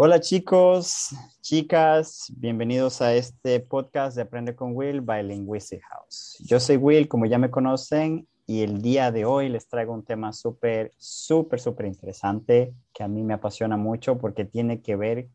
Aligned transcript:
Hola 0.00 0.20
chicos, 0.20 1.12
chicas, 1.40 2.32
bienvenidos 2.36 3.02
a 3.02 3.14
este 3.14 3.58
podcast 3.58 4.14
de 4.14 4.22
Aprende 4.22 4.54
con 4.54 4.76
Will 4.76 5.00
by 5.00 5.24
Linguistic 5.24 5.82
House. 5.90 6.36
Yo 6.38 6.60
soy 6.60 6.76
Will, 6.76 7.08
como 7.08 7.26
ya 7.26 7.36
me 7.36 7.50
conocen, 7.50 8.28
y 8.46 8.62
el 8.62 8.80
día 8.80 9.10
de 9.10 9.24
hoy 9.24 9.48
les 9.48 9.66
traigo 9.66 9.92
un 9.92 10.04
tema 10.04 10.32
súper, 10.32 10.92
súper, 10.98 11.58
súper 11.58 11.86
interesante 11.86 12.72
que 12.94 13.02
a 13.02 13.08
mí 13.08 13.24
me 13.24 13.34
apasiona 13.34 13.76
mucho 13.76 14.18
porque 14.18 14.44
tiene 14.44 14.82
que 14.82 14.94
ver 14.94 15.26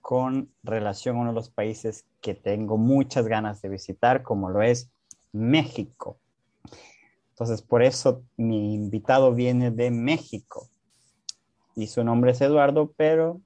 con 0.00 0.48
relación 0.62 1.16
a 1.16 1.20
uno 1.22 1.30
de 1.30 1.34
los 1.34 1.50
países 1.50 2.04
que 2.20 2.34
tengo 2.34 2.76
muchas 2.76 3.26
ganas 3.26 3.62
de 3.62 3.68
visitar, 3.68 4.22
como 4.22 4.48
lo 4.48 4.62
es 4.62 4.92
México. 5.32 6.18
Entonces, 7.30 7.62
por 7.62 7.82
eso 7.82 8.22
mi 8.36 8.74
invitado 8.74 9.34
viene 9.34 9.72
de 9.72 9.90
México 9.90 10.68
y 11.74 11.88
su 11.88 12.04
nombre 12.04 12.30
es 12.30 12.40
Eduardo, 12.40 12.92
pero 12.96 13.40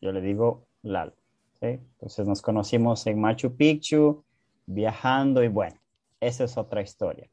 yo 0.00 0.12
le 0.12 0.20
digo 0.20 0.66
Lalo. 0.82 1.14
Entonces 1.60 2.26
nos 2.26 2.42
conocimos 2.42 3.06
en 3.06 3.20
Machu 3.20 3.56
Picchu, 3.56 4.24
viajando 4.66 5.42
y 5.42 5.48
bueno, 5.48 5.76
esa 6.20 6.44
es 6.44 6.56
otra 6.56 6.82
historia. 6.82 7.28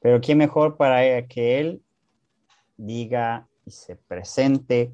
Pero 0.00 0.20
¿quién 0.20 0.38
mejor 0.38 0.76
para 0.76 1.26
que 1.26 1.60
él 1.60 1.82
diga 2.76 3.46
y 3.64 3.70
se 3.70 3.96
presente 3.96 4.92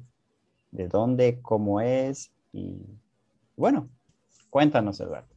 de 0.71 0.87
dónde, 0.87 1.39
cómo 1.41 1.81
es 1.81 2.31
y 2.53 2.77
bueno, 3.55 3.89
cuéntanos 4.49 4.99
Eduardo. 4.99 5.27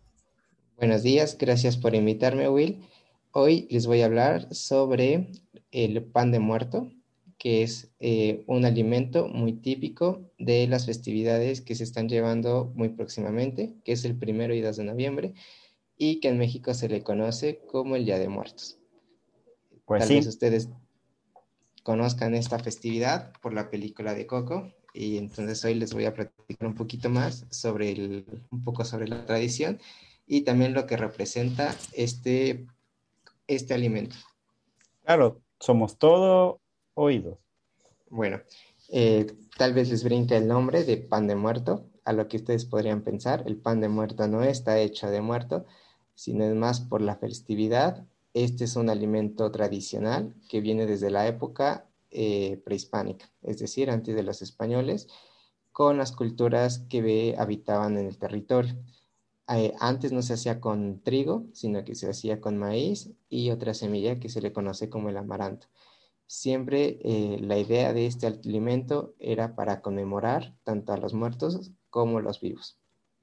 Buenos 0.76 1.02
días, 1.02 1.36
gracias 1.38 1.76
por 1.76 1.94
invitarme 1.94 2.48
Will. 2.48 2.82
Hoy 3.32 3.66
les 3.70 3.86
voy 3.86 4.02
a 4.02 4.06
hablar 4.06 4.52
sobre 4.54 5.32
el 5.70 6.04
pan 6.04 6.30
de 6.30 6.38
muerto 6.38 6.90
que 7.42 7.64
es 7.64 7.91
eh, 7.98 8.45
un 8.46 8.64
alimento 8.64 9.27
muy 9.27 9.55
típico 9.55 10.30
de 10.38 10.69
las 10.69 10.87
festividades 10.87 11.61
que 11.61 11.75
se 11.75 11.83
están 11.83 12.08
llevando 12.08 12.70
muy 12.77 12.91
próximamente, 12.91 13.75
que 13.84 13.91
es 13.91 14.05
el 14.05 14.16
primero 14.16 14.55
y 14.55 14.61
2 14.61 14.77
de 14.77 14.84
noviembre, 14.84 15.34
y 15.97 16.20
que 16.20 16.28
en 16.28 16.39
México 16.39 16.72
se 16.72 16.89
le 16.89 17.03
conoce 17.03 17.58
como 17.66 17.97
el 17.97 18.05
Día 18.05 18.20
de 18.20 18.28
Muertos. 18.28 18.78
Pues 19.86 20.06
Tal 20.06 20.14
vez 20.19 20.27
ustedes 20.28 20.69
conozcan 21.83 22.36
esta 22.36 22.61
festividad 22.61 23.33
por 23.41 23.55
la 23.55 23.70
película 23.70 24.14
de 24.14 24.25
Coco, 24.25 24.72
y 24.94 25.19
entonces 25.19 25.64
hoy 25.64 25.75
les 25.75 25.92
voy 25.92 26.05
a 26.05 26.14
platicar 26.14 26.69
un 26.69 26.77
poquito 26.77 27.11
más 27.11 27.44
sobre 27.50 27.91
el, 27.91 28.25
un 28.53 28.62
poco 28.62 28.84
sobre 28.84 29.09
la 29.09 29.27
tradición 29.27 29.81
y 30.28 30.42
también 30.42 30.75
lo 30.75 30.86
que 30.86 30.97
representa 30.97 31.75
este, 31.91 32.69
este 33.48 33.75
alimento. 33.75 34.14
Claro, 35.03 35.41
somos 35.59 35.98
todo 35.98 36.61
oídos. 36.94 37.41
Bueno, 38.12 38.42
eh, 38.91 39.27
tal 39.56 39.72
vez 39.72 39.88
les 39.88 40.05
brinque 40.05 40.36
el 40.36 40.46
nombre 40.46 40.84
de 40.84 40.98
pan 40.98 41.27
de 41.27 41.34
muerto, 41.34 41.86
a 42.05 42.12
lo 42.12 42.28
que 42.28 42.36
ustedes 42.36 42.66
podrían 42.66 43.02
pensar. 43.02 43.42
El 43.46 43.56
pan 43.56 43.80
de 43.80 43.88
muerto 43.88 44.28
no 44.28 44.42
está 44.42 44.78
hecho 44.78 45.08
de 45.08 45.22
muerto, 45.22 45.64
sino 46.14 46.44
es 46.44 46.54
más 46.54 46.80
por 46.82 47.00
la 47.00 47.16
festividad. 47.16 48.04
Este 48.34 48.64
es 48.64 48.77
un 48.77 48.91
alimento 48.91 49.50
tradicional 49.50 50.34
que 50.50 50.60
viene 50.60 50.84
desde 50.84 51.08
la 51.10 51.27
época 51.27 51.88
eh, 52.10 52.60
prehispánica, 52.66 53.32
es 53.42 53.58
decir, 53.60 53.88
antes 53.91 54.14
de 54.14 54.22
los 54.22 54.42
españoles, 54.42 55.08
con 55.72 55.97
las 55.97 56.12
culturas 56.12 56.80
que 56.91 57.34
habitaban 57.38 57.97
en 57.97 58.06
el 58.08 58.19
territorio. 58.19 58.76
Eh, 59.48 59.72
antes 59.80 60.12
no 60.12 60.22
se 60.22 60.34
hacía 60.34 60.60
con 60.60 61.02
trigo, 61.02 61.47
sino 61.54 61.84
que 61.84 61.94
se 61.94 62.10
hacía 62.10 62.41
con 62.42 62.58
maíz 62.58 63.10
y 63.30 63.50
otra 63.50 63.72
semilla 63.74 64.20
que 64.20 64.28
se 64.28 64.42
le 64.42 64.52
conoce 64.52 64.91
como 64.91 65.08
el 65.08 65.16
amaranto. 65.16 65.69
Siempre 66.27 66.98
eh, 67.03 67.39
la 67.41 67.59
idea 67.59 67.92
de 67.92 68.06
este 68.06 68.27
alimento 68.27 69.15
era 69.19 69.55
para 69.55 69.83
conmemorar 69.83 70.55
tanto 70.65 70.92
a 70.92 70.97
los 70.97 71.15
muertos 71.15 71.73
como 71.91 72.19
a 72.19 72.23
los 72.23 72.41
vivos. 72.41 72.78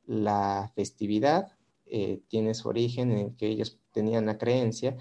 La 0.05 0.71
festividad 0.75 1.53
eh, 1.85 2.21
tiene 2.27 2.53
su 2.53 2.69
origen 2.69 3.11
en 3.11 3.35
que 3.35 3.47
ellos 3.47 3.79
tenían 3.91 4.27
la 4.27 4.37
creencia 4.37 4.97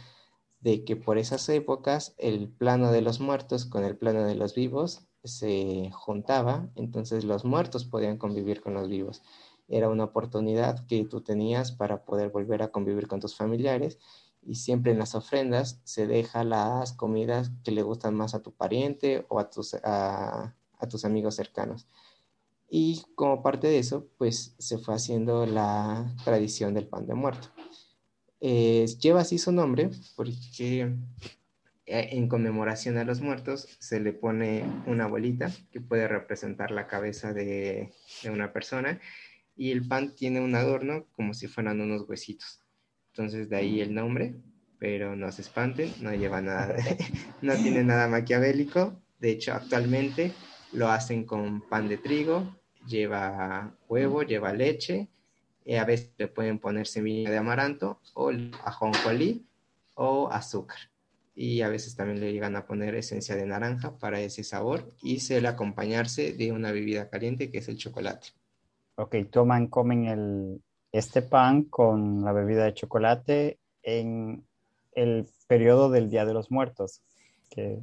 de 0.60 0.84
que 0.84 0.97
por 0.97 1.19
esas 1.19 1.48
épocas 1.48 2.14
el 2.19 2.48
plano 2.48 2.91
de 2.91 3.03
los 3.03 3.20
muertos 3.20 3.66
con 3.66 3.84
el 3.84 3.97
plano 3.97 4.25
de 4.25 4.34
los 4.34 4.54
vivos 4.54 5.06
se 5.22 5.91
juntaba, 5.92 6.70
entonces 6.75 7.25
los 7.25 7.44
muertos 7.44 7.84
podían 7.84 8.16
convivir 8.16 8.60
con 8.60 8.75
los 8.75 8.88
vivos. 8.88 9.22
Era 9.69 9.88
una 9.88 10.04
oportunidad 10.04 10.87
que 10.87 11.04
tú 11.04 11.20
tenías 11.20 11.72
para 11.72 12.04
poder 12.04 12.31
volver 12.31 12.62
a 12.62 12.69
convivir 12.69 13.06
con 13.06 13.20
tus 13.20 13.37
familiares 13.37 13.98
y 14.43 14.54
siempre 14.54 14.93
en 14.93 14.99
las 14.99 15.15
ofrendas 15.15 15.81
se 15.84 16.06
deja 16.06 16.44
las 16.44 16.93
comidas 16.93 17.50
que 17.65 17.71
le 17.71 17.82
gustan 17.82 18.15
más 18.15 18.34
a 18.34 18.43
tu 18.43 18.53
pariente 18.53 19.26
o 19.28 19.38
a 19.38 19.50
tus, 19.50 19.75
a, 19.75 20.54
tus 20.88 21.04
amigos 21.04 21.37
cercanos. 21.37 21.87
Y 22.71 23.03
como 23.15 23.43
parte 23.43 23.66
de 23.66 23.78
eso, 23.78 24.09
pues 24.19 24.54
se 24.59 24.78
fue 24.78 24.94
haciendo 24.94 25.47
la 25.47 26.15
tradición 26.25 26.75
del 26.75 26.87
pan 26.87 27.06
de 27.06 27.15
muerto. 27.15 27.49
lleva 28.41 29.21
así 29.21 29.38
su 29.38 29.53
nombre 29.53 29.91
porque 30.16 30.94
eh, 31.87 32.09
en 32.12 32.28
conmemoración 32.28 32.99
a 32.99 33.05
los 33.05 33.20
muertos 33.20 33.66
se 33.78 34.00
le 34.00 34.12
pone 34.12 34.65
una 34.87 35.06
bolita 35.06 35.50
que 35.70 35.81
puede 35.81 36.06
representar 36.09 36.70
la 36.70 36.87
cabeza 36.87 37.32
de, 37.32 37.93
de 38.22 38.31
una 38.31 38.53
persona 38.53 39.00
y 39.56 39.72
el 39.72 39.87
pan 39.87 40.15
tiene 40.15 40.41
un 40.41 40.55
adorno 40.55 41.06
como 41.12 41.34
si 41.34 41.49
fueran 41.49 41.81
unos 41.81 42.09
huesitos. 42.09 42.60
Entonces 43.18 43.48
de 43.48 43.56
ahí 43.56 43.80
el 43.80 43.92
nombre, 43.92 44.36
pero 44.78 45.16
no 45.16 45.32
se 45.32 45.42
espanten, 45.42 45.92
no 46.00 46.14
lleva 46.14 46.40
nada, 46.40 46.76
no 47.42 47.52
tiene 47.56 47.82
nada 47.82 48.06
maquiavélico. 48.06 49.02
De 49.18 49.30
hecho, 49.30 49.54
actualmente 49.54 50.32
lo 50.72 50.88
hacen 50.88 51.24
con 51.24 51.62
pan 51.62 51.88
de 51.88 51.98
trigo, 51.98 52.56
lleva 52.86 53.74
huevo, 53.88 54.22
lleva 54.22 54.52
leche, 54.52 55.08
y 55.64 55.74
a 55.74 55.84
veces 55.84 56.12
le 56.16 56.28
pueden 56.28 56.60
poner 56.60 56.86
semilla 56.86 57.28
de 57.28 57.38
amaranto 57.38 58.00
o 58.14 58.30
ajonjolí 58.64 59.44
o 59.94 60.30
azúcar. 60.30 60.78
Y 61.34 61.62
a 61.62 61.68
veces 61.68 61.96
también 61.96 62.20
le 62.20 62.32
llegan 62.32 62.54
a 62.54 62.66
poner 62.66 62.94
esencia 62.94 63.34
de 63.34 63.46
naranja 63.46 63.98
para 63.98 64.20
ese 64.20 64.44
sabor 64.44 64.94
y 65.02 65.18
suele 65.18 65.48
acompañarse 65.48 66.34
de 66.34 66.52
una 66.52 66.70
bebida 66.70 67.10
caliente 67.10 67.50
que 67.50 67.58
es 67.58 67.68
el 67.68 67.78
chocolate. 67.78 68.28
Ok, 68.94 69.16
toman, 69.28 69.66
comen 69.66 70.04
el, 70.06 70.62
este 70.93 71.22
pan 71.22 71.65
con 71.65 72.25
la 72.25 72.32
bebida 72.32 72.65
de 72.65 72.75
chocolate 72.75 73.59
en 73.82 74.44
el 74.94 75.26
periodo 75.47 75.91
del 75.91 76.10
Día 76.10 76.25
de 76.25 76.34
los 76.34 76.50
Muertos. 76.50 77.03
Que... 77.50 77.78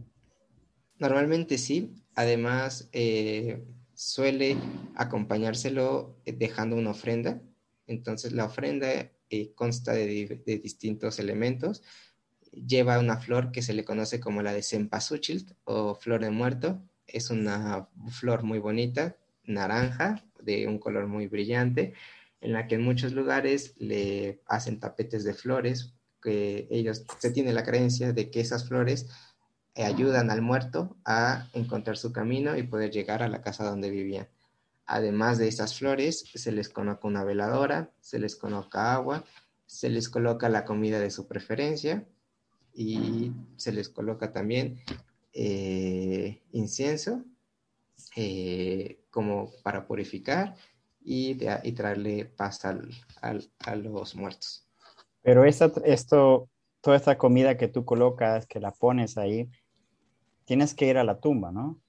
Normalmente 1.00 1.58
sí, 1.58 1.96
además 2.16 2.90
eh, 2.94 3.64
suele 3.94 4.58
acompañárselo 4.96 6.16
dejando 6.26 6.76
una 6.76 6.92
ofrenda. 6.92 7.42
Entonces 7.88 8.34
la 8.34 8.46
ofrenda 8.46 9.12
eh, 9.30 9.52
consta 9.54 9.94
de, 9.94 10.42
distintos 10.64 11.20
elementos. 11.20 11.84
Lleva 12.52 13.00
una 13.00 13.18
flor 13.18 13.52
que 13.52 13.62
se 13.62 13.74
le 13.74 13.84
conoce 13.84 14.20
como 14.20 14.42
la 14.42 14.54
de 14.54 14.64
cempasúchil 14.64 15.46
o 15.66 15.96
flor 15.96 16.22
de 16.22 16.32
muerto. 16.32 16.82
Es 17.06 17.30
una 17.30 17.88
flor 18.10 18.44
muy 18.44 18.60
bonita, 18.60 19.16
naranja, 19.44 20.24
de 20.42 20.68
un 20.68 20.80
color 20.80 21.08
muy 21.08 21.28
brillante 21.28 21.94
en 22.46 22.54
la 22.54 22.68
que 22.68 22.76
en 22.76 22.84
muchos 22.84 23.14
lugares 23.14 23.74
le 23.80 24.44
hacen 24.46 24.80
tapetes 24.80 25.24
de 25.24 25.34
flores, 25.34 25.96
que 26.22 26.68
ellos 26.70 27.04
se 27.18 27.32
tiene 27.32 27.54
la 27.54 27.64
creencia 27.64 28.14
de 28.14 28.30
que 28.30 28.40
esas 28.40 28.68
flores 28.68 29.08
eh, 29.74 29.84
ayudan 29.84 30.30
al 30.30 30.44
muerto 30.44 30.96
a 31.06 31.50
encontrar 31.54 31.98
su 31.98 32.14
camino 32.14 32.56
y 32.56 32.62
poder 32.62 32.92
llegar 32.92 33.24
a 33.24 33.30
la 33.30 33.42
casa 33.42 33.66
donde 33.66 33.90
vivían. 33.90 34.30
Además 34.86 35.40
de 35.40 35.48
esas 35.48 35.76
flores, 35.76 36.24
se 36.36 36.52
les 36.52 36.70
coloca 36.70 37.08
una 37.08 37.24
veladora, 37.24 37.92
se 38.00 38.20
les 38.20 38.36
coloca 38.36 38.94
agua, 38.94 39.26
se 39.66 39.90
les 39.90 40.08
coloca 40.08 40.48
la 40.48 40.66
comida 40.66 41.00
de 41.00 41.10
su 41.10 41.28
preferencia 41.28 42.08
y 42.76 43.32
se 43.58 43.72
les 43.72 43.90
coloca 43.90 44.32
también 44.32 44.80
eh, 45.34 46.44
incienso 46.52 47.24
eh, 48.16 49.00
como 49.10 49.52
para 49.64 49.88
purificar 49.88 50.56
y, 51.06 51.36
traerle 51.74 52.26
paz 52.26 52.66
a 52.66 53.76
los 53.76 54.16
muertos. 54.16 54.66
Pero 55.22 55.46
esta, 55.46 55.72
esto, 55.86 56.50
toda 56.82 56.98
esta 56.98 57.18
comida 57.18 57.58
que 57.58 57.68
tú 57.68 57.86
colocas, 57.86 58.46
que 58.46 58.60
la 58.60 58.72
pones 58.72 59.18
ahí, 59.18 59.50
tienes 60.46 60.74
que 60.74 60.88
ir 60.88 60.98
a 60.98 61.04
la 61.04 61.20
tumba, 61.20 61.52
¿no? 61.52 61.82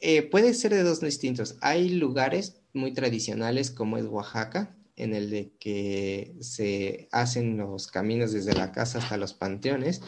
Eh, 0.00 0.22
puede 0.22 0.52
ser 0.54 0.72
de 0.72 0.82
dos 0.82 1.00
distintos. 1.00 1.56
Hay 1.60 1.90
lugares 1.90 2.60
muy 2.72 2.92
tradicionales 2.92 3.70
como 3.70 3.98
es 3.98 4.06
Oaxaca, 4.06 4.76
en 4.96 5.14
el 5.14 5.30
de 5.30 5.52
que 5.58 6.34
se 6.40 7.08
hacen 7.12 7.56
los 7.56 7.86
caminos 7.86 8.32
desde 8.32 8.52
la 8.52 8.72
casa 8.72 8.98
hasta 8.98 9.16
los 9.16 9.34
panteones. 9.34 10.02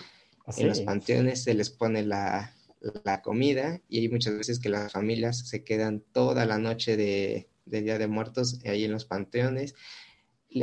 En 0.57 0.69
los 0.69 0.81
panteones 0.81 1.45
se 1.45 1.55
les 1.55 1.71
pone 1.71 2.03
la, 2.03 2.53
la, 3.05 3.23
comida 3.23 3.81
y 3.89 4.01
hay 4.01 4.09
muchas 4.09 4.37
veces 4.37 4.59
que 4.59 4.69
las 4.69 4.93
familias 4.93 5.49
se 5.49 5.65
quedan 5.65 6.01
toda 6.13 6.45
la 6.45 6.59
noche 6.59 6.97
de, 6.97 7.49
de 7.67 7.83
Día 7.83 7.99
de 7.99 8.07
Muertos 8.07 8.61
ahí 8.65 8.85
en 8.85 8.93
los 8.93 9.05
panteones. 9.05 9.75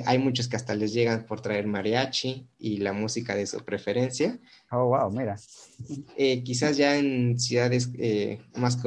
hay 0.06 0.20
muchos 0.20 0.48
que 0.48 0.56
hasta 0.56 0.74
les 0.74 0.94
llegan 0.94 1.26
por 1.26 1.42
traer 1.42 1.68
mariachi 1.68 2.48
y 2.58 2.78
la 2.78 2.94
música 2.94 3.36
de 3.36 3.46
su 3.46 3.64
preferencia. 3.66 4.40
Oh, 4.72 4.86
wow, 4.86 5.12
mira. 5.12 5.38
Eh, 6.16 6.44
quizás 6.44 6.78
ya 6.78 6.98
en 6.98 7.38
ciudades 7.40 7.90
eh, 7.98 8.40
más, 8.56 8.78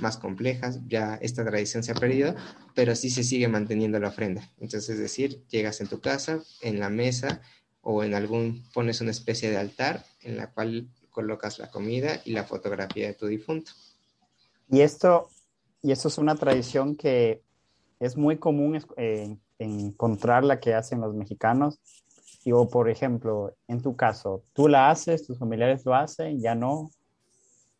más 0.00 0.16
complejas 0.16 0.80
ya 0.88 1.14
esta 1.22 1.44
tradición 1.44 1.82
se 1.82 1.92
ha 1.92 1.94
perdido, 1.94 2.34
pero 2.74 2.96
sí 2.96 3.10
se 3.10 3.22
sigue 3.22 3.48
manteniendo 3.48 4.00
la 4.00 4.08
ofrenda. 4.08 4.50
Entonces, 4.58 4.90
es 4.90 4.98
decir, 4.98 5.44
llegas 5.48 5.80
en 5.80 5.88
tu 5.88 6.00
casa, 6.00 6.42
en 6.60 6.80
la 6.80 6.90
mesa 6.90 7.40
o 7.80 8.02
en 8.02 8.14
algún, 8.14 8.64
pones 8.74 9.00
una 9.00 9.12
especie 9.12 9.50
de 9.50 9.58
altar 9.58 10.04
en 10.22 10.36
la 10.36 10.50
cual 10.50 10.88
colocas 11.10 11.58
la 11.58 11.70
comida 11.70 12.20
y 12.24 12.32
la 12.32 12.44
fotografía 12.44 13.08
de 13.08 13.14
tu 13.14 13.26
difunto. 13.26 13.72
Y 14.70 14.82
esto, 14.82 15.30
y 15.82 15.92
esto 15.92 16.08
es 16.08 16.18
una 16.18 16.36
tradición 16.36 16.96
que 16.96 17.42
es 18.00 18.16
muy 18.16 18.38
común 18.38 18.80
eh, 18.96 19.36
encontrar 19.58 20.44
la 20.44 20.60
que 20.60 20.74
hacen 20.74 21.00
los 21.00 21.14
mexicanos. 21.14 21.80
Digo, 22.44 22.68
por 22.68 22.88
ejemplo, 22.88 23.56
en 23.66 23.82
tu 23.82 23.96
caso, 23.96 24.42
¿tú 24.52 24.68
la 24.68 24.90
haces, 24.90 25.26
tus 25.26 25.38
familiares 25.38 25.84
lo 25.84 25.94
hacen, 25.94 26.40
ya 26.40 26.54
no? 26.54 26.90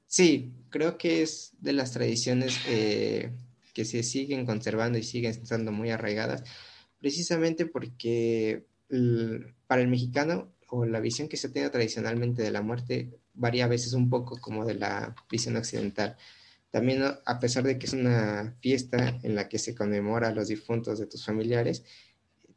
Sí, 0.07 0.53
creo 0.71 0.99
que 0.99 1.23
es 1.23 1.53
de 1.61 1.73
las 1.73 1.93
tradiciones 1.93 2.59
eh, 2.67 3.31
que 3.75 3.85
se 3.85 4.03
siguen 4.03 4.47
conservando 4.47 4.99
y 4.99 5.03
siguen 5.03 5.31
estando 5.31 5.71
muy 5.71 5.91
arraigadas, 5.91 6.45
precisamente 6.99 7.67
porque 7.67 8.65
para 9.67 9.83
el 9.83 9.89
mexicano 9.89 10.51
o 10.71 10.85
la 10.85 11.01
visión 11.01 11.29
que 11.29 11.37
se 11.37 11.51
tiene 11.51 11.71
tradicionalmente 11.71 12.43
de 12.43 12.51
la 12.51 12.63
muerte 12.63 13.11
varía 13.35 13.67
a 13.67 13.69
veces 13.69 13.93
un 13.93 14.11
poco 14.11 14.41
como 14.41 14.65
de 14.65 14.75
la 14.75 15.15
visión 15.31 15.57
occidental. 15.57 16.17
También, 16.71 17.03
a 17.03 17.41
pesar 17.41 17.65
de 17.65 17.79
que 17.79 17.87
es 17.87 17.95
una 17.95 18.57
fiesta 18.61 19.19
en 19.23 19.35
la 19.35 19.49
que 19.49 19.59
se 19.59 19.75
conmemora 19.75 20.29
a 20.29 20.35
los 20.35 20.49
difuntos 20.49 20.99
de 20.99 21.07
tus 21.07 21.25
familiares, 21.25 21.85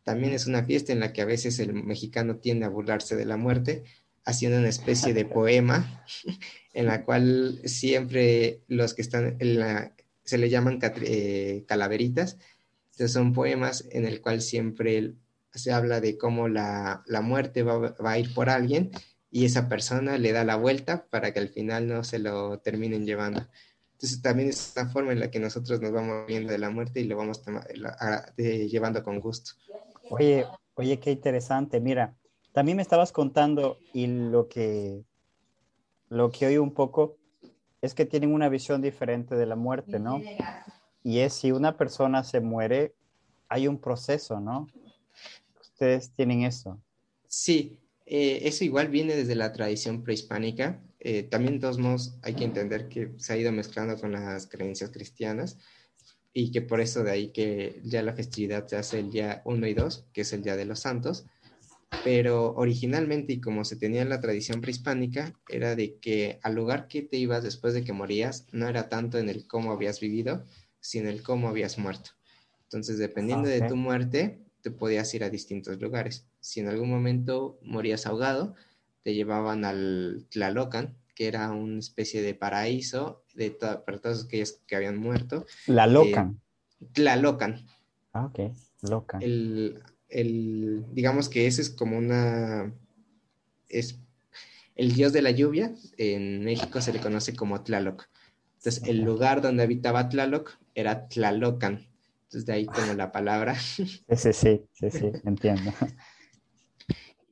también 0.03 0.33
es 0.33 0.47
una 0.47 0.65
fiesta 0.65 0.91
en 0.91 0.99
la 0.99 1.13
que 1.13 1.21
a 1.21 1.25
veces 1.25 1.59
el 1.59 1.73
mexicano 1.73 2.37
tiende 2.37 2.65
a 2.65 2.69
burlarse 2.69 3.15
de 3.15 3.25
la 3.25 3.37
muerte, 3.37 3.83
haciendo 4.25 4.57
una 4.57 4.69
especie 4.69 5.13
de 5.13 5.25
poema 5.37 6.05
en 6.73 6.87
la 6.87 7.03
cual 7.05 7.59
siempre 7.65 8.61
los 8.67 8.93
que 8.93 9.01
están 9.01 9.37
en 9.39 9.59
la, 9.59 9.95
se 10.23 10.37
le 10.37 10.49
llaman 10.49 10.79
eh, 11.01 11.63
calaveritas. 11.67 12.37
Entonces 12.91 13.13
son 13.13 13.33
poemas 13.33 13.87
en 13.91 14.05
el 14.05 14.21
cual 14.21 14.41
siempre 14.41 15.13
se 15.53 15.71
habla 15.71 16.01
de 16.01 16.17
cómo 16.17 16.47
la, 16.47 17.03
muerte 17.23 17.63
va, 17.63 17.77
va, 17.77 18.11
a 18.11 18.19
ir 18.19 18.33
por 18.33 18.49
alguien 18.49 18.91
y 19.29 19.45
esa 19.45 19.69
persona 19.69 20.17
le 20.17 20.33
da 20.33 20.43
la 20.43 20.55
vuelta 20.55 21.07
para 21.09 21.33
que 21.33 21.39
al 21.39 21.49
final 21.49 21.87
no 21.87 22.03
se 22.03 22.19
lo 22.19 22.59
terminen 22.59 23.05
llevando. 23.05 23.47
Entonces 24.01 24.21
también 24.23 24.49
es 24.49 24.73
una 24.75 24.89
forma 24.89 25.11
en 25.11 25.19
la 25.19 25.29
que 25.29 25.39
nosotros 25.39 25.79
nos 25.79 25.91
vamos 25.91 26.25
viendo 26.25 26.51
de 26.51 26.57
la 26.57 26.71
muerte 26.71 27.01
y 27.01 27.03
lo 27.03 27.17
vamos 27.17 27.43
llevando 28.35 29.03
con 29.03 29.19
gusto. 29.19 29.51
Oye, 30.09 30.43
oye, 30.73 30.99
qué 30.99 31.11
interesante. 31.11 31.79
Mira, 31.79 32.15
también 32.51 32.77
me 32.77 32.81
estabas 32.81 33.11
contando 33.11 33.77
y 33.93 34.07
lo 34.07 34.47
que, 34.47 35.03
lo 36.09 36.31
que 36.31 36.47
oí 36.47 36.57
un 36.57 36.73
poco 36.73 37.19
es 37.79 37.93
que 37.93 38.05
tienen 38.05 38.33
una 38.33 38.49
visión 38.49 38.81
diferente 38.81 39.35
de 39.35 39.45
la 39.45 39.55
muerte, 39.55 39.99
¿no? 39.99 40.19
Y 41.03 41.19
es 41.19 41.33
si 41.33 41.51
una 41.51 41.77
persona 41.77 42.23
se 42.23 42.41
muere, 42.41 42.95
hay 43.49 43.67
un 43.67 43.77
proceso, 43.77 44.39
¿no? 44.39 44.67
Ustedes 45.61 46.11
tienen 46.15 46.41
eso. 46.41 46.81
Sí, 47.27 47.77
eh, 48.07 48.39
eso 48.45 48.63
igual 48.63 48.87
viene 48.87 49.15
desde 49.15 49.35
la 49.35 49.53
tradición 49.53 50.01
prehispánica. 50.01 50.81
Eh, 51.03 51.23
también, 51.23 51.55
de 51.55 51.61
todos 51.61 51.79
modos, 51.79 52.19
hay 52.21 52.35
que 52.35 52.43
entender 52.43 52.87
que 52.87 53.13
se 53.17 53.33
ha 53.33 53.37
ido 53.37 53.51
mezclando 53.51 53.97
con 53.97 54.11
las 54.11 54.47
creencias 54.47 54.91
cristianas 54.91 55.57
y 56.31 56.51
que 56.51 56.61
por 56.61 56.79
eso 56.79 57.03
de 57.03 57.11
ahí 57.11 57.31
que 57.31 57.81
ya 57.83 58.03
la 58.03 58.13
festividad 58.13 58.67
se 58.67 58.77
hace 58.77 58.99
el 58.99 59.09
día 59.09 59.41
1 59.45 59.67
y 59.67 59.73
2, 59.73 60.07
que 60.13 60.21
es 60.21 60.31
el 60.31 60.43
Día 60.43 60.55
de 60.55 60.65
los 60.65 60.81
Santos, 60.81 61.25
pero 62.03 62.53
originalmente 62.53 63.33
y 63.33 63.41
como 63.41 63.65
se 63.65 63.77
tenía 63.77 64.05
la 64.05 64.21
tradición 64.21 64.61
prehispánica, 64.61 65.33
era 65.49 65.75
de 65.75 65.97
que 65.99 66.39
al 66.43 66.53
lugar 66.53 66.87
que 66.87 67.01
te 67.01 67.17
ibas 67.17 67.43
después 67.43 67.73
de 67.73 67.83
que 67.83 67.93
morías 67.93 68.45
no 68.51 68.67
era 68.67 68.87
tanto 68.87 69.17
en 69.17 69.27
el 69.27 69.47
cómo 69.47 69.71
habías 69.71 69.99
vivido, 69.99 70.45
sino 70.79 71.09
en 71.09 71.15
el 71.15 71.23
cómo 71.23 71.49
habías 71.49 71.79
muerto. 71.79 72.11
Entonces, 72.63 72.99
dependiendo 72.99 73.49
de 73.49 73.61
tu 73.63 73.75
muerte, 73.75 74.39
te 74.61 74.71
podías 74.71 75.13
ir 75.15 75.23
a 75.23 75.29
distintos 75.29 75.79
lugares. 75.81 76.27
Si 76.39 76.59
en 76.59 76.69
algún 76.69 76.89
momento 76.89 77.59
morías 77.63 78.05
ahogado, 78.05 78.55
te 79.03 79.13
llevaban 79.13 79.65
al 79.65 80.25
Tlalocan, 80.29 80.97
que 81.15 81.27
era 81.27 81.51
una 81.51 81.79
especie 81.79 82.21
de 82.21 82.33
paraíso 82.33 83.23
de 83.35 83.51
para 83.51 83.99
todos 83.99 84.25
aquellos 84.25 84.59
que 84.67 84.75
habían 84.75 84.97
muerto. 84.97 85.45
La 85.67 85.87
Locan. 85.87 86.39
Eh, 86.79 86.85
Tlalocan. 86.93 87.65
Ah, 88.13 88.25
ok. 88.25 88.39
Locan. 88.89 89.21
El, 89.21 89.83
el, 90.09 90.85
digamos 90.91 91.29
que 91.29 91.47
ese 91.47 91.61
es 91.61 91.69
como 91.69 91.97
una, 91.97 92.73
es 93.69 93.99
el 94.75 94.93
dios 94.93 95.13
de 95.13 95.21
la 95.21 95.31
lluvia, 95.31 95.73
en 95.97 96.43
México 96.43 96.81
se 96.81 96.93
le 96.93 96.99
conoce 96.99 97.35
como 97.35 97.61
Tlaloc. 97.63 98.07
Entonces, 98.57 98.83
el 98.87 99.01
lugar 99.01 99.41
donde 99.41 99.63
habitaba 99.63 100.09
Tlaloc 100.09 100.57
era 100.75 101.07
Tlalocan. 101.07 101.87
Entonces, 102.23 102.45
de 102.45 102.53
ahí 102.53 102.65
como 102.65 102.93
la 102.93 103.11
palabra. 103.11 103.55
Sí, 103.55 103.85
sí, 104.15 104.33
sí, 104.33 104.61
sí, 104.71 104.91
sí 104.91 105.11
entiendo. 105.25 105.71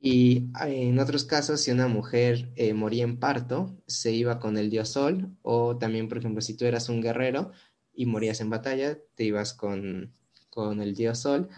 Y 0.00 0.50
eh, 0.64 0.88
en 0.88 0.98
otros 0.98 1.24
casos, 1.24 1.60
si 1.60 1.70
una 1.70 1.86
mujer 1.86 2.50
eh, 2.56 2.72
moría 2.72 3.04
en 3.04 3.18
parto, 3.18 3.76
se 3.86 4.12
iba 4.12 4.40
con 4.40 4.56
el 4.56 4.70
dios 4.70 4.88
Sol, 4.90 5.36
o 5.42 5.76
también, 5.76 6.08
por 6.08 6.18
ejemplo, 6.18 6.40
si 6.40 6.54
tú 6.56 6.64
eras 6.64 6.88
un 6.88 7.02
guerrero 7.02 7.52
y 7.94 8.06
morías 8.06 8.40
en 8.40 8.50
batalla, 8.50 8.98
te 9.14 9.24
ibas 9.24 9.52
con, 9.52 10.12
con 10.48 10.80
el 10.80 10.94
dios 10.94 11.18
Sol. 11.18 11.48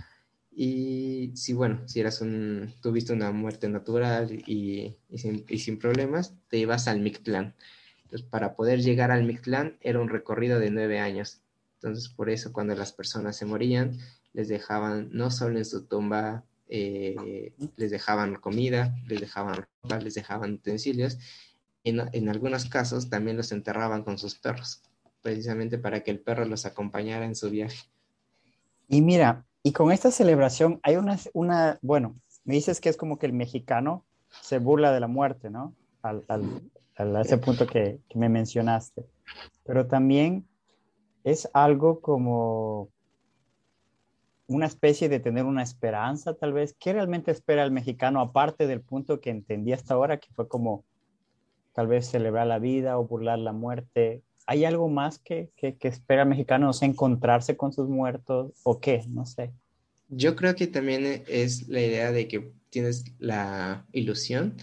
Y 0.51 1.33
si, 1.35 1.53
bueno, 1.55 1.83
si 1.87 2.01
eras 2.01 2.21
un, 2.21 2.75
tuviste 2.83 3.13
una 3.13 3.31
muerte 3.31 3.69
natural 3.69 4.33
y, 4.47 4.97
y, 5.09 5.19
sin, 5.19 5.45
y 5.49 5.59
sin, 5.59 5.79
problemas, 5.79 6.35
te 6.49 6.59
ibas 6.59 6.89
al 6.89 7.01
Mictlán. 7.01 7.55
Entonces, 8.05 8.29
para 8.29 8.57
poder 8.57 8.83
llegar 8.83 9.11
al 9.13 9.25
Mictlán 9.25 9.79
era 9.81 10.01
un 10.01 10.09
recorrido 10.09 10.59
de 10.59 10.71
nueve 10.71 10.99
años. 10.99 11.41
Entonces, 11.77 12.09
por 12.09 12.29
eso 12.29 12.53
cuando 12.53 12.75
las 12.75 12.93
personas 12.93 13.37
se 13.37 13.47
morían, 13.47 13.99
les 14.33 14.49
dejaban 14.49 15.11
no 15.13 15.31
solo 15.31 15.59
en 15.59 15.65
su 15.65 15.87
tumba 15.87 16.45
eh, 16.75 17.53
les 17.77 17.91
dejaban 17.91 18.37
comida, 18.37 18.95
les 19.07 19.21
dejaban 19.21 19.57
ropa, 19.57 19.99
les 19.99 20.15
dejaban 20.15 20.55
utensilios. 20.55 21.19
En, 21.85 22.01
en 22.13 22.29
algunos 22.29 22.65
casos 22.65 23.11
también 23.11 23.37
los 23.37 23.53
enterraban 23.53 24.05
con 24.05 24.17
sus 24.17 24.37
perros, 24.37 24.83
precisamente 25.21 25.77
para 25.77 26.03
que 26.03 26.11
el 26.11 26.21
perro 26.21 26.47
los 26.47 26.65
acompañara 26.65 27.27
en 27.27 27.37
su 27.37 27.51
viaje. 27.51 27.85
Y 28.89 29.03
mira, 29.03 29.45
y 29.63 29.73
con 29.73 29.93
esta 29.93 30.11
celebración 30.11 30.81
hay 30.83 30.97
una, 30.97 31.19
una 31.35 31.79
bueno, 31.83 32.17
me 32.45 32.55
dices 32.55 32.81
que 32.81 32.89
es 32.89 32.97
como 32.97 33.19
que 33.19 33.27
el 33.27 33.33
mexicano 33.33 34.05
se 34.41 34.59
burla 34.59 34.93
de 34.93 35.01
la 35.01 35.09
muerte, 35.09 35.51
¿no? 35.51 35.75
Al, 36.03 36.25
al, 36.29 37.17
a 37.17 37.21
ese 37.21 37.39
punto 37.39 37.67
que, 37.67 38.01
me 38.15 38.29
mencionaste. 38.29 39.07
Pero 39.65 39.87
también 39.87 40.49
es 41.23 41.49
algo 41.53 42.01
como 42.01 42.89
una 44.47 44.67
especie 44.67 45.09
de 45.09 45.21
tener 45.21 45.45
una 45.45 45.63
esperanza, 45.63 46.35
tal 46.35 46.53
vez. 46.53 46.75
¿Qué 46.79 46.93
realmente 46.93 47.31
espera 47.31 47.63
el 47.65 47.71
mexicano, 47.71 48.21
aparte 48.21 48.67
del 48.67 48.81
punto 48.81 49.21
que 49.21 49.31
entendí 49.31 49.73
hasta 49.73 49.95
ahora, 49.95 50.19
que 50.19 50.33
fue 50.35 50.49
como 50.49 50.85
tal 51.75 51.87
vez 51.87 52.07
celebrar 52.07 52.47
la 52.47 52.59
vida 52.59 52.99
o 52.99 53.07
burlar 53.07 53.39
la 53.39 53.53
muerte? 53.53 54.23
¿Hay 54.47 54.65
algo 54.65 54.89
más 54.89 55.19
que, 55.19 55.51
que, 55.57 55.77
espera 55.83 56.23
el 56.23 56.29
mexicano? 56.29 56.67
No 56.67 56.73
sé, 56.73 56.87
encontrarse 56.87 57.57
con 57.57 57.73
sus 57.73 57.89
muertos 57.89 58.53
o 58.65 58.81
qué, 58.81 59.05
no 59.09 59.25
sé. 59.25 59.53
Yo 60.09 60.37
creo 60.37 60.55
que 60.55 60.67
también 60.67 61.25
es 61.27 61.69
la 61.69 61.81
idea 61.81 62.13
de 62.13 62.29
que 62.29 62.53
tienes 62.71 63.05
la 63.19 63.87
ilusión 63.93 64.57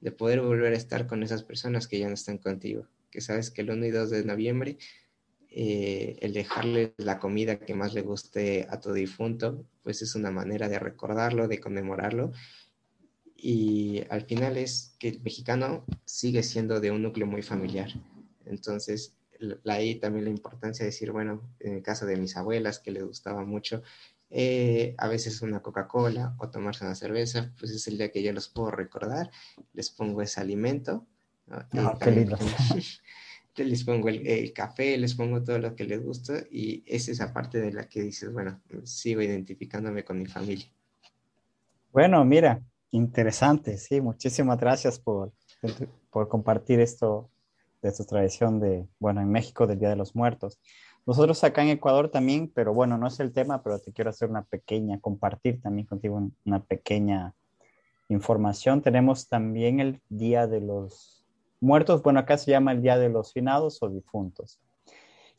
de 0.00 0.12
poder 0.12 0.40
volver 0.42 0.74
a 0.74 0.76
estar 0.76 1.06
con 1.06 1.22
esas 1.22 1.42
personas 1.42 1.88
que 1.88 1.98
ya 1.98 2.08
no 2.08 2.14
están 2.14 2.38
contigo, 2.38 2.86
que 3.10 3.20
sabes 3.20 3.50
que 3.50 3.62
el 3.62 3.70
1 3.70 3.86
y 3.86 3.90
2 3.90 4.10
de 4.10 4.24
noviembre 4.24 4.78
eh, 5.54 6.16
el 6.20 6.32
dejarle 6.32 6.94
la 6.96 7.18
comida 7.18 7.58
que 7.58 7.74
más 7.74 7.92
le 7.92 8.00
guste 8.00 8.66
a 8.70 8.80
tu 8.80 8.92
difunto, 8.94 9.66
pues 9.82 10.00
es 10.00 10.14
una 10.14 10.30
manera 10.30 10.66
de 10.68 10.78
recordarlo, 10.78 11.46
de 11.46 11.60
conmemorarlo. 11.60 12.32
Y 13.36 14.02
al 14.08 14.22
final 14.22 14.56
es 14.56 14.96
que 14.98 15.08
el 15.08 15.20
mexicano 15.20 15.84
sigue 16.06 16.42
siendo 16.42 16.80
de 16.80 16.90
un 16.90 17.02
núcleo 17.02 17.26
muy 17.26 17.42
familiar. 17.42 17.90
Entonces, 18.46 19.14
ahí 19.66 19.96
también 19.96 20.24
la 20.24 20.30
importancia 20.30 20.84
de 20.84 20.90
decir, 20.90 21.12
bueno, 21.12 21.42
en 21.60 21.74
el 21.74 21.82
caso 21.82 22.06
de 22.06 22.16
mis 22.16 22.36
abuelas, 22.36 22.78
que 22.78 22.92
les 22.92 23.04
gustaba 23.04 23.44
mucho, 23.44 23.82
eh, 24.30 24.94
a 24.96 25.08
veces 25.08 25.42
una 25.42 25.60
Coca-Cola 25.60 26.34
o 26.38 26.48
tomarse 26.48 26.86
una 26.86 26.94
cerveza, 26.94 27.52
pues 27.58 27.72
es 27.72 27.86
el 27.88 27.98
día 27.98 28.10
que 28.10 28.22
yo 28.22 28.32
los 28.32 28.48
puedo 28.48 28.70
recordar, 28.70 29.30
les 29.74 29.90
pongo 29.90 30.22
ese 30.22 30.40
alimento. 30.40 31.06
¿no? 31.72 31.98
qué 31.98 32.10
lindo. 32.10 32.38
les 33.56 33.84
pongo 33.84 34.08
el, 34.08 34.52
café, 34.52 34.96
les 34.96 35.14
pongo 35.14 35.42
todo 35.42 35.58
lo 35.58 35.74
que 35.74 35.84
les 35.84 36.02
gusta 36.02 36.44
y 36.50 36.82
es 36.86 37.08
esa 37.08 37.32
parte 37.32 37.60
de 37.60 37.72
la 37.72 37.88
que 37.88 38.02
dices, 38.02 38.32
bueno, 38.32 38.60
sigo 38.84 39.20
identificándome 39.22 40.04
con 40.04 40.18
mi 40.18 40.26
familia. 40.26 40.66
Bueno, 41.92 42.24
mira, 42.24 42.62
interesante, 42.90 43.76
sí, 43.76 44.00
muchísimas 44.00 44.58
gracias 44.58 44.98
por, 44.98 45.32
por 46.10 46.28
compartir 46.28 46.80
esto 46.80 47.28
de 47.82 47.92
tu 47.92 48.04
tradición 48.04 48.60
de, 48.60 48.86
bueno, 48.98 49.20
en 49.20 49.30
México 49.30 49.66
del 49.66 49.78
Día 49.78 49.90
de 49.90 49.96
los 49.96 50.14
Muertos. 50.14 50.58
Nosotros 51.04 51.42
acá 51.42 51.62
en 51.62 51.70
Ecuador 51.70 52.08
también, 52.08 52.50
pero 52.54 52.72
bueno, 52.72 52.96
no 52.96 53.08
es 53.08 53.18
el 53.18 53.32
tema, 53.32 53.62
pero 53.62 53.80
te 53.80 53.92
quiero 53.92 54.10
hacer 54.10 54.30
una 54.30 54.44
pequeña, 54.44 55.00
compartir 55.00 55.60
también 55.60 55.86
contigo 55.86 56.30
una 56.44 56.62
pequeña 56.62 57.34
información. 58.08 58.82
Tenemos 58.82 59.28
también 59.28 59.80
el 59.80 60.00
Día 60.08 60.46
de 60.46 60.60
los 60.60 61.21
Muertos, 61.62 62.02
bueno, 62.02 62.18
acá 62.18 62.38
se 62.38 62.50
llama 62.50 62.72
el 62.72 62.82
Día 62.82 62.98
de 62.98 63.08
los 63.08 63.32
Finados 63.32 63.80
o 63.84 63.88
Difuntos. 63.88 64.58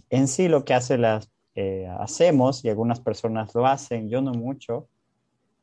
En 0.09 0.29
sí 0.29 0.47
lo 0.47 0.63
que 0.63 0.73
hace 0.73 0.97
las, 0.97 1.29
eh, 1.53 1.85
hacemos, 1.99 2.63
y 2.63 2.69
algunas 2.69 3.01
personas 3.01 3.53
lo 3.53 3.67
hacen, 3.67 4.09
yo 4.09 4.21
no 4.21 4.31
mucho, 4.31 4.87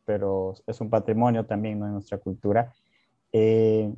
pero 0.05 0.53
es 0.67 0.79
un 0.83 0.91
patrimonio 0.91 1.47
también 1.47 1.79
¿no? 1.79 1.87
en 1.87 1.95
nuestra 1.95 2.19
cultura. 2.19 2.75
Eh, 3.33 3.91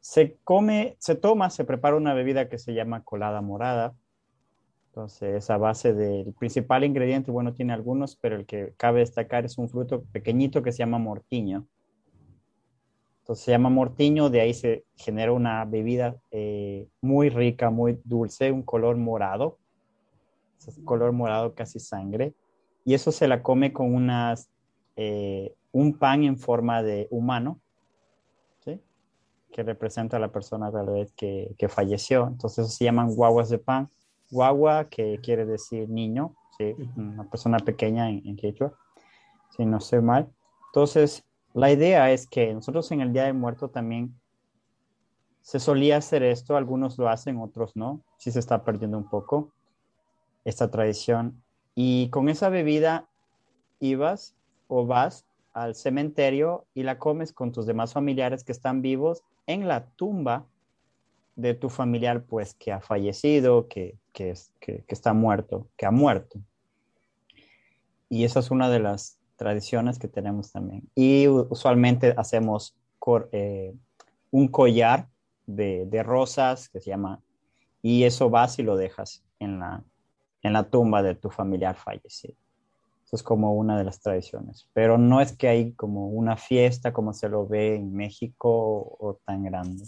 se 0.00 0.36
come, 0.42 0.96
se 0.98 1.14
toma, 1.14 1.50
se 1.50 1.64
prepara 1.64 1.94
una 1.94 2.14
bebida 2.14 2.48
que 2.48 2.58
se 2.58 2.74
llama 2.74 3.04
colada 3.04 3.40
morada. 3.40 3.94
Entonces, 4.88 5.36
esa 5.36 5.56
base 5.56 5.94
del 5.94 6.34
principal 6.34 6.82
ingrediente, 6.82 7.30
bueno, 7.30 7.54
tiene 7.54 7.74
algunos, 7.74 8.16
pero 8.16 8.34
el 8.34 8.44
que 8.44 8.74
cabe 8.76 9.00
destacar 9.00 9.44
es 9.44 9.56
un 9.56 9.68
fruto 9.68 10.02
pequeñito 10.10 10.64
que 10.64 10.72
se 10.72 10.78
llama 10.78 10.98
mortiño. 10.98 11.68
Entonces 13.28 13.44
se 13.44 13.50
llama 13.50 13.68
mortiño, 13.68 14.30
de 14.30 14.40
ahí 14.40 14.54
se 14.54 14.86
genera 14.96 15.32
una 15.32 15.62
bebida 15.66 16.16
eh, 16.30 16.88
muy 17.02 17.28
rica, 17.28 17.68
muy 17.68 18.00
dulce, 18.02 18.50
un 18.50 18.62
color 18.62 18.96
morado, 18.96 19.58
color 20.86 21.12
morado 21.12 21.54
casi 21.54 21.78
sangre, 21.78 22.32
y 22.86 22.94
eso 22.94 23.12
se 23.12 23.28
la 23.28 23.42
come 23.42 23.74
con 23.74 23.94
unas, 23.94 24.48
eh, 24.96 25.54
un 25.72 25.98
pan 25.98 26.24
en 26.24 26.38
forma 26.38 26.82
de 26.82 27.06
humano, 27.10 27.60
¿sí? 28.64 28.80
que 29.52 29.62
representa 29.62 30.16
a 30.16 30.20
la 30.20 30.32
persona 30.32 30.72
tal 30.72 30.86
vez 30.86 31.12
que, 31.12 31.54
que 31.58 31.68
falleció. 31.68 32.28
Entonces 32.28 32.64
eso 32.64 32.74
se 32.74 32.84
llaman 32.84 33.14
guaguas 33.14 33.50
de 33.50 33.58
pan. 33.58 33.90
Guagua, 34.30 34.88
que 34.88 35.18
quiere 35.22 35.44
decir 35.44 35.90
niño, 35.90 36.34
¿sí? 36.56 36.74
una 36.96 37.28
persona 37.28 37.58
pequeña 37.58 38.08
en, 38.08 38.26
en 38.26 38.36
quechua, 38.36 38.72
si 39.54 39.66
no 39.66 39.80
sé 39.80 40.00
mal. 40.00 40.32
Entonces, 40.70 41.27
la 41.54 41.72
idea 41.72 42.10
es 42.10 42.26
que 42.26 42.52
nosotros 42.54 42.90
en 42.92 43.00
el 43.00 43.12
Día 43.12 43.24
de 43.24 43.32
Muerto 43.32 43.68
también 43.68 44.14
se 45.42 45.60
solía 45.60 45.96
hacer 45.96 46.22
esto, 46.22 46.56
algunos 46.56 46.98
lo 46.98 47.08
hacen, 47.08 47.38
otros 47.38 47.74
no, 47.74 48.02
sí 48.18 48.30
se 48.30 48.38
está 48.38 48.64
perdiendo 48.64 48.98
un 48.98 49.08
poco 49.08 49.50
esta 50.44 50.70
tradición. 50.70 51.42
Y 51.74 52.10
con 52.10 52.28
esa 52.28 52.48
bebida 52.48 53.08
ibas 53.80 54.34
o 54.66 54.86
vas 54.86 55.24
al 55.54 55.74
cementerio 55.74 56.66
y 56.74 56.82
la 56.82 56.98
comes 56.98 57.32
con 57.32 57.52
tus 57.52 57.66
demás 57.66 57.92
familiares 57.92 58.44
que 58.44 58.52
están 58.52 58.82
vivos 58.82 59.22
en 59.46 59.66
la 59.66 59.86
tumba 59.86 60.46
de 61.34 61.54
tu 61.54 61.70
familiar, 61.70 62.24
pues 62.24 62.54
que 62.54 62.72
ha 62.72 62.80
fallecido, 62.80 63.68
que, 63.68 63.96
que, 64.12 64.34
que 64.60 64.84
está 64.88 65.14
muerto, 65.14 65.66
que 65.76 65.86
ha 65.86 65.90
muerto. 65.90 66.40
Y 68.08 68.24
esa 68.24 68.40
es 68.40 68.50
una 68.50 68.68
de 68.68 68.80
las 68.80 69.17
tradiciones 69.38 69.98
que 69.98 70.08
tenemos 70.08 70.52
también. 70.52 70.82
Y 70.94 71.28
usualmente 71.28 72.12
hacemos 72.18 72.76
eh, 73.32 73.74
un 74.30 74.48
collar 74.48 75.08
de, 75.46 76.02
rosas 76.02 76.68
que 76.68 76.80
se 76.80 76.90
llama, 76.90 77.22
y 77.80 78.04
eso 78.04 78.28
vas 78.28 78.58
y 78.58 78.62
lo 78.62 78.76
dejas 78.76 79.24
en 79.38 79.60
la, 79.60 79.82
en 80.42 80.52
la 80.52 80.64
tumba 80.64 81.02
de 81.02 81.14
tu 81.14 81.30
familiar 81.30 81.76
fallecido. 81.76 82.34
Eso 83.06 83.16
es 83.16 83.22
como 83.22 83.54
una 83.54 83.78
de 83.78 83.84
las 83.84 84.00
tradiciones. 84.00 84.68
Pero 84.74 84.98
no 84.98 85.22
es 85.22 85.32
que 85.32 85.48
hay 85.48 85.72
como 85.72 86.08
una 86.08 86.36
fiesta 86.36 86.92
como 86.92 87.14
se 87.14 87.30
lo 87.30 87.46
ve 87.46 87.76
en 87.76 87.94
México 87.94 88.50
o, 88.50 89.18
tan 89.24 89.44
grande. 89.44 89.84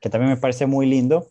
Que 0.00 0.10
también 0.10 0.32
me 0.32 0.40
parece 0.40 0.66
muy 0.66 0.86
lindo. 0.86 1.28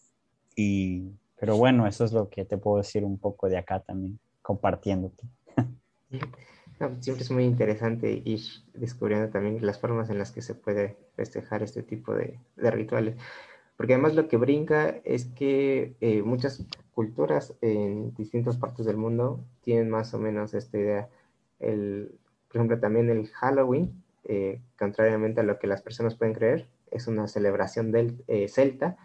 Y, 0.56 1.10
pero 1.38 1.58
bueno, 1.58 1.86
eso 1.86 2.06
es 2.06 2.14
lo 2.14 2.30
que 2.30 2.46
te 2.46 2.58
puedo 2.58 2.78
decir 2.78 3.04
un 3.04 3.18
poco 3.18 3.50
de 3.50 3.58
acá 3.58 3.82
también, 3.82 4.20
compartiéndote. 4.42 5.24
Siempre 7.00 7.24
es 7.24 7.32
muy 7.32 7.44
interesante 7.44 8.22
ir 8.24 8.40
descubriendo 8.74 9.30
también 9.30 9.66
las 9.66 9.80
formas 9.80 10.10
en 10.10 10.18
las 10.18 10.32
que 10.32 10.42
se 10.42 10.56
puede 10.56 10.98
festejar 11.16 11.62
este 11.62 11.84
tipo 11.84 12.14
de, 12.14 12.40
rituales. 12.56 13.16
Porque 13.76 13.94
además 13.94 14.16
lo 14.16 14.28
que 14.28 14.38
brinca 14.38 14.90
es 15.04 15.26
que 15.26 15.96
eh, 16.02 16.22
muchas 16.22 16.66
culturas 16.94 17.54
en 17.62 18.14
distintas 18.16 18.58
partes 18.58 18.86
del 18.86 18.98
mundo 18.98 19.44
tienen 19.62 19.90
más 19.90 20.14
o 20.14 20.20
menos 20.20 20.54
esta 20.54 20.78
idea. 20.78 21.10
El, 21.60 22.18
por 22.48 22.58
ejemplo, 22.58 22.80
también 22.80 23.10
el 23.10 23.28
Halloween, 23.28 24.04
eh, 24.26 24.62
contrariamente 24.78 25.42
a 25.42 25.44
lo 25.44 25.60
que 25.60 25.68
las 25.68 25.82
personas 25.82 26.16
pueden 26.16 26.34
creer, 26.34 26.68
es 26.92 27.08
una 27.08 27.28
celebración 27.28 27.92
del 27.92 28.24
eh, 28.28 28.48
celta. 28.48 28.98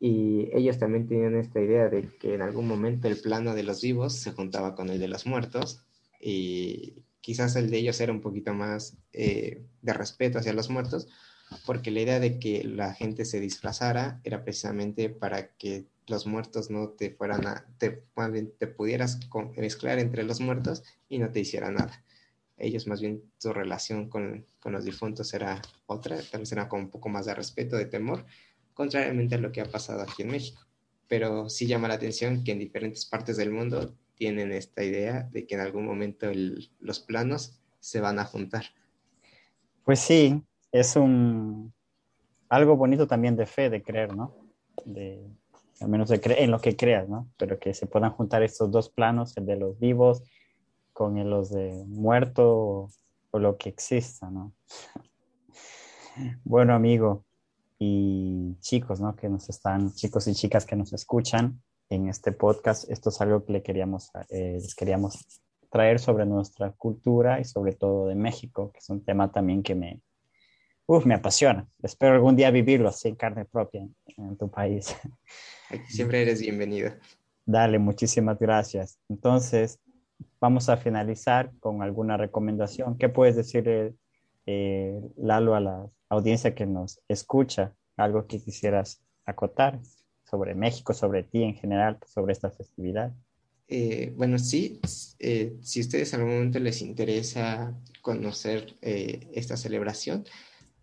Y 0.00 0.48
ellos 0.52 0.78
también 0.78 1.06
tenían 1.06 1.36
esta 1.36 1.60
idea 1.60 1.88
de 1.88 2.08
que 2.20 2.34
en 2.34 2.42
algún 2.42 2.66
momento 2.66 3.06
el 3.06 3.20
plano 3.20 3.54
de 3.54 3.62
los 3.62 3.80
vivos 3.82 4.14
se 4.14 4.32
juntaba 4.32 4.74
con 4.74 4.90
el 4.90 4.98
de 4.98 5.06
los 5.06 5.26
muertos 5.26 5.86
y 6.22 7.02
quizás 7.20 7.56
el 7.56 7.68
de 7.68 7.78
ellos 7.78 8.00
era 8.00 8.12
un 8.12 8.20
poquito 8.20 8.54
más 8.54 8.96
eh, 9.12 9.64
de 9.82 9.92
respeto 9.92 10.38
hacia 10.38 10.52
los 10.52 10.70
muertos, 10.70 11.08
porque 11.66 11.90
la 11.90 12.00
idea 12.00 12.20
de 12.20 12.38
que 12.38 12.64
la 12.64 12.94
gente 12.94 13.24
se 13.24 13.40
disfrazara 13.40 14.20
era 14.24 14.44
precisamente 14.44 15.10
para 15.10 15.48
que 15.56 15.86
los 16.06 16.26
muertos 16.26 16.70
no 16.70 16.90
te 16.90 17.10
fueran 17.10 17.46
a, 17.46 17.66
te, 17.78 18.04
te 18.58 18.66
pudieras 18.68 19.18
mezclar 19.56 19.98
entre 19.98 20.22
los 20.22 20.40
muertos 20.40 20.82
y 21.08 21.18
no 21.18 21.30
te 21.30 21.40
hiciera 21.40 21.70
nada. 21.70 22.04
Ellos 22.56 22.86
más 22.86 23.00
bien 23.00 23.22
su 23.38 23.52
relación 23.52 24.08
con, 24.08 24.46
con 24.60 24.72
los 24.72 24.84
difuntos 24.84 25.34
era 25.34 25.60
otra, 25.86 26.20
tal 26.30 26.40
vez 26.40 26.52
era 26.52 26.68
con 26.68 26.80
un 26.80 26.90
poco 26.90 27.08
más 27.08 27.26
de 27.26 27.34
respeto, 27.34 27.76
de 27.76 27.86
temor, 27.86 28.24
contrariamente 28.74 29.34
a 29.34 29.38
lo 29.38 29.52
que 29.52 29.60
ha 29.60 29.70
pasado 29.70 30.02
aquí 30.02 30.22
en 30.22 30.30
México. 30.30 30.62
Pero 31.08 31.48
sí 31.48 31.66
llama 31.66 31.88
la 31.88 31.94
atención 31.94 32.44
que 32.44 32.52
en 32.52 32.58
diferentes 32.58 33.04
partes 33.04 33.36
del 33.36 33.50
mundo 33.50 33.96
tienen 34.22 34.52
esta 34.52 34.84
idea 34.84 35.28
de 35.32 35.48
que 35.48 35.56
en 35.56 35.62
algún 35.62 35.84
momento 35.84 36.28
los 36.78 37.00
planos 37.00 37.60
se 37.80 37.98
van 37.98 38.20
a 38.20 38.24
juntar. 38.24 38.66
Pues 39.84 39.98
sí, 39.98 40.40
es 40.70 40.94
un 40.94 41.74
algo 42.48 42.76
bonito 42.76 43.08
también 43.08 43.34
de 43.34 43.46
fe, 43.46 43.68
de 43.68 43.82
creer, 43.82 44.14
¿no? 44.14 44.36
De, 44.84 45.28
al 45.80 45.88
menos 45.88 46.08
de 46.08 46.20
creer 46.20 46.42
en 46.42 46.52
lo 46.52 46.60
que 46.60 46.76
creas, 46.76 47.08
¿no? 47.08 47.32
Pero 47.36 47.58
que 47.58 47.74
se 47.74 47.88
puedan 47.88 48.12
juntar 48.12 48.44
estos 48.44 48.70
dos 48.70 48.90
planos, 48.90 49.36
el 49.36 49.44
de 49.44 49.56
los 49.56 49.80
vivos 49.80 50.22
con 50.92 51.18
el 51.18 51.28
los 51.28 51.50
de 51.50 51.72
muerto 51.88 52.48
o, 52.48 52.90
o 53.32 53.38
lo 53.40 53.56
que 53.56 53.70
exista, 53.70 54.30
¿no? 54.30 54.52
bueno, 56.44 56.74
amigo 56.74 57.24
y 57.76 58.54
chicos, 58.60 59.00
¿no? 59.00 59.16
Que 59.16 59.28
nos 59.28 59.48
están, 59.48 59.92
chicos 59.94 60.28
y 60.28 60.34
chicas 60.34 60.64
que 60.64 60.76
nos 60.76 60.92
escuchan, 60.92 61.60
en 61.92 62.08
este 62.08 62.32
podcast. 62.32 62.90
Esto 62.90 63.10
es 63.10 63.20
algo 63.20 63.44
que 63.44 63.52
le 63.52 63.62
queríamos, 63.62 64.10
eh, 64.30 64.54
les 64.54 64.74
queríamos 64.74 65.42
traer 65.70 65.98
sobre 65.98 66.24
nuestra 66.24 66.72
cultura 66.72 67.38
y 67.38 67.44
sobre 67.44 67.74
todo 67.74 68.06
de 68.06 68.14
México, 68.14 68.72
que 68.72 68.78
es 68.78 68.88
un 68.88 69.04
tema 69.04 69.30
también 69.30 69.62
que 69.62 69.74
me, 69.74 70.00
uf, 70.86 71.04
me 71.04 71.14
apasiona. 71.14 71.68
Espero 71.82 72.14
algún 72.14 72.34
día 72.34 72.50
vivirlo 72.50 72.88
así 72.88 73.08
en 73.08 73.16
carne 73.16 73.44
propia 73.44 73.86
en, 74.16 74.36
tu 74.38 74.50
país. 74.50 74.96
siempre 75.88 76.22
eres 76.22 76.40
bienvenido. 76.40 76.92
Dale, 77.44 77.78
muchísimas 77.78 78.38
gracias. 78.38 78.98
Entonces, 79.10 79.78
vamos 80.40 80.70
a 80.70 80.78
finalizar 80.78 81.52
con 81.60 81.82
alguna 81.82 82.16
recomendación. 82.16 82.96
¿Qué 82.96 83.10
puedes 83.10 83.36
decirle, 83.36 83.94
eh, 84.46 84.98
Lalo, 85.18 85.54
a 85.54 85.60
la 85.60 85.86
audiencia 86.08 86.54
que 86.54 86.64
nos 86.64 87.00
escucha? 87.08 87.74
Algo 87.98 88.26
que 88.26 88.40
quisieras 88.40 89.02
acotar 89.26 89.78
sobre 90.32 90.54
México, 90.54 90.94
sobre 90.94 91.24
ti 91.24 91.42
en 91.42 91.54
general, 91.54 91.98
sobre 92.06 92.32
esta 92.32 92.50
festividad? 92.50 93.12
Eh, 93.68 94.14
bueno, 94.16 94.38
sí, 94.38 94.80
eh, 95.18 95.58
si 95.60 95.80
ustedes 95.80 96.14
algún 96.14 96.32
momento 96.32 96.58
les 96.58 96.80
interesa 96.80 97.78
conocer 98.00 98.74
eh, 98.80 99.28
esta 99.34 99.58
celebración, 99.58 100.24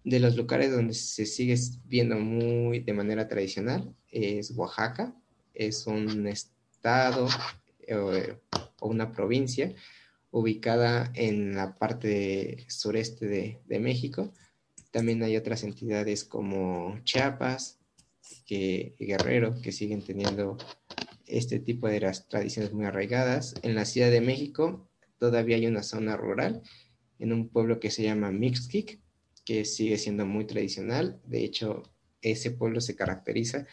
de 0.04 0.20
los 0.20 0.36
lugares 0.36 0.72
donde 0.72 0.94
se 0.94 1.26
sigue 1.26 1.56
viendo 1.86 2.16
muy 2.20 2.80
de 2.80 2.94
manera 2.94 3.28
tradicional 3.28 3.96
es 4.12 4.52
Oaxaca, 4.52 5.16
es 5.54 5.88
un 5.88 6.28
estado 6.28 7.28
o 7.92 8.88
una 8.88 9.12
provincia 9.12 9.74
ubicada 10.30 11.12
en 11.16 11.56
la 11.56 11.76
parte 11.76 12.66
sureste 12.70 13.60
de 13.66 13.80
México. 13.80 14.32
También 14.92 15.22
hay 15.24 15.36
otras 15.36 15.64
entidades 15.64 16.24
como 16.24 17.00
Chiapas, 17.04 17.79
que 18.46 18.96
Guerrero, 19.00 19.62
que 19.62 19.72
siguen 19.72 20.04
teniendo 20.04 20.58
este 21.26 21.60
tipo 21.60 21.88
de 21.88 22.00
las 22.00 22.28
tradiciones 22.28 22.74
muy 22.74 22.86
arraigadas. 22.86 23.56
En 23.62 23.76
la 23.76 23.86
Ciudad 23.86 24.12
de 24.12 24.22
México 24.22 24.90
todavía 25.20 25.58
hay 25.58 25.68
una 25.68 25.84
zona 25.84 26.18
rural, 26.18 26.62
en 27.20 27.34
un 27.34 27.50
pueblo 27.50 27.80
que 27.80 27.92
se 27.92 28.04
llama 28.04 28.32
Mixquic, 28.32 29.00
que 29.46 29.66
sigue 29.66 29.98
siendo 29.98 30.26
muy 30.26 30.46
tradicional. 30.46 31.20
De 31.26 31.44
hecho, 31.44 31.84
ese 32.22 32.52
pueblo 32.52 32.82
se 32.82 32.96
caracteriza 32.96 33.66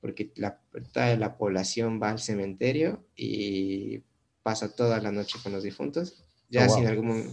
porque 0.00 0.32
la, 0.36 0.60
la 0.94 1.36
población 1.36 2.00
va 2.02 2.10
al 2.10 2.18
cementerio 2.18 3.04
y 3.16 4.02
pasa 4.42 4.74
toda 4.74 5.00
la 5.00 5.12
noche 5.12 5.38
con 5.42 5.52
los 5.52 5.62
difuntos. 5.62 6.24
Ya 6.48 6.66
oh, 6.66 6.74
si, 6.74 6.80
en 6.80 6.86
algún, 6.86 7.30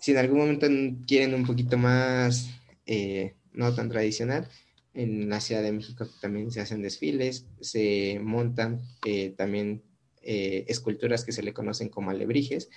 si 0.00 0.12
en 0.12 0.18
algún 0.18 0.38
momento 0.38 0.66
quieren 1.06 1.34
un 1.34 1.46
poquito 1.46 1.78
más, 1.78 2.50
eh, 2.86 3.34
no 3.52 3.74
tan 3.74 3.88
tradicional, 3.88 4.48
en 4.98 5.30
la 5.30 5.40
Ciudad 5.40 5.62
de 5.62 5.70
México 5.70 6.08
también 6.20 6.50
se 6.50 6.60
hacen 6.60 6.82
desfiles, 6.82 7.46
se 7.60 8.20
montan 8.20 8.80
eh, 9.06 9.30
también 9.30 9.84
eh, 10.22 10.64
esculturas 10.66 11.24
que 11.24 11.30
se 11.30 11.44
le 11.44 11.54
conocen 11.54 11.88
como 11.88 12.10
alebrijes, 12.10 12.68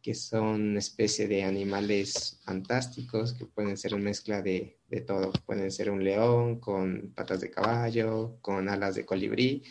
que 0.00 0.14
son 0.14 0.62
una 0.62 0.78
especie 0.78 1.28
de 1.28 1.44
animales 1.44 2.40
fantásticos 2.46 3.34
que 3.34 3.44
pueden 3.44 3.76
ser 3.76 3.94
una 3.94 4.04
mezcla 4.04 4.40
de, 4.40 4.78
de, 4.88 5.02
todo. 5.02 5.30
Pueden 5.44 5.70
ser 5.70 5.90
un 5.90 6.02
león 6.02 6.58
con 6.58 7.12
patas 7.14 7.42
de 7.42 7.50
caballo, 7.50 8.38
con 8.40 8.70
alas 8.70 8.94
de 8.94 9.04
colibrí, 9.04 9.62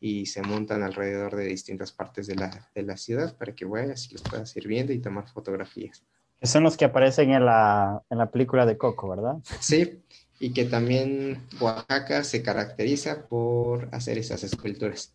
y 0.00 0.26
se 0.26 0.42
montan 0.42 0.82
alrededor 0.82 1.36
de 1.36 1.44
distintas 1.44 1.92
partes 1.92 2.26
de 2.26 2.34
la, 2.34 2.70
de 2.74 2.82
la 2.82 2.96
ciudad 2.96 3.36
para 3.38 3.54
que 3.54 3.64
vayas 3.66 4.10
y 4.10 4.14
los 4.14 4.22
puedas 4.22 4.56
ir 4.56 4.66
viendo 4.66 4.92
y 4.92 4.98
tomar 4.98 5.28
fotografías. 5.28 6.02
Son 6.42 6.64
los 6.64 6.76
que 6.76 6.86
aparecen 6.86 7.30
en 7.30 7.44
la, 7.44 8.02
en 8.10 8.18
la 8.18 8.30
película 8.30 8.66
de 8.66 8.76
Coco, 8.76 9.10
¿verdad? 9.10 9.36
Sí, 9.60 10.02
y 10.42 10.54
que 10.54 10.64
también 10.64 11.46
Oaxaca 11.60 12.24
se 12.24 12.42
caracteriza 12.42 13.28
por 13.28 13.94
hacer 13.94 14.16
esas 14.16 14.42
esculturas. 14.42 15.14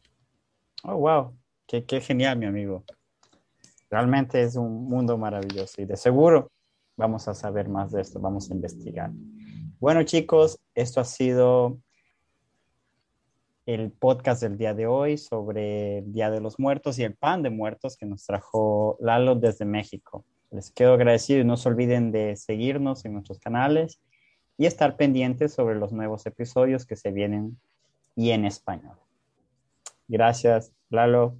Oh, 0.83 0.97
wow, 0.97 1.35
qué, 1.65 1.99
genial, 1.99 2.37
mi 2.37 2.45
amigo. 2.45 2.85
Realmente 3.89 4.43
es 4.43 4.55
un 4.55 4.87
mundo 4.87 5.17
maravilloso 5.17 5.81
y 5.81 5.85
de 5.85 5.97
seguro 5.97 6.51
vamos 6.95 7.27
a 7.27 7.33
saber 7.33 7.67
más 7.67 7.91
de 7.91 8.01
esto, 8.01 8.19
vamos 8.19 8.51
a 8.51 8.53
investigar. 8.53 9.09
Bueno, 9.79 10.03
chicos, 10.03 10.59
esto 10.75 11.01
ha 11.01 11.05
sido 11.05 11.79
el 13.65 13.91
podcast 13.91 14.43
del 14.43 14.59
día 14.59 14.75
de 14.75 14.85
hoy 14.85 15.17
sobre 15.17 15.99
el 15.99 16.13
Día 16.13 16.29
de 16.29 16.39
los 16.39 16.59
Muertos 16.59 16.99
y 16.99 17.03
el 17.03 17.15
pan 17.15 17.41
de 17.41 17.49
muertos 17.49 17.97
que 17.97 18.05
nos 18.05 18.23
trajo 18.25 18.95
Lalo 19.01 19.33
desde 19.33 19.65
México. 19.65 20.23
Les 20.51 20.69
quedo 20.69 20.93
agradecido 20.93 21.39
y 21.39 21.45
no 21.45 21.57
se 21.57 21.67
olviden 21.67 22.11
de 22.11 22.35
seguirnos 22.35 23.05
en 23.05 23.13
nuestros 23.13 23.39
canales 23.39 23.99
y 24.57 24.65
estar 24.65 24.97
pendientes 24.97 25.53
sobre 25.53 25.75
los 25.75 25.91
nuevos 25.91 26.25
episodios 26.25 26.85
que 26.85 26.95
se 26.95 27.11
vienen 27.11 27.59
y 28.15 28.31
en 28.31 28.45
español. 28.45 28.97
Gracias, 30.07 30.71
Lalo. 30.89 31.37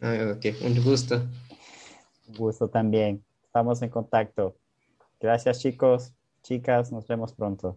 ok, 0.00 0.46
un 0.64 0.82
gusto. 0.82 1.22
Un 2.28 2.34
gusto 2.36 2.68
también. 2.68 3.24
Estamos 3.44 3.82
en 3.82 3.90
contacto. 3.90 4.56
Gracias, 5.20 5.60
chicos, 5.60 6.12
chicas. 6.42 6.92
Nos 6.92 7.06
vemos 7.06 7.32
pronto. 7.32 7.76